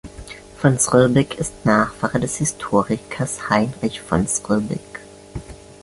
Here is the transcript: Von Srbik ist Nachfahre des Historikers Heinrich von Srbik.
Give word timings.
Von 0.57 0.79
Srbik 0.79 1.37
ist 1.37 1.63
Nachfahre 1.63 2.19
des 2.19 2.37
Historikers 2.37 3.51
Heinrich 3.51 4.01
von 4.01 4.25
Srbik. 4.27 4.99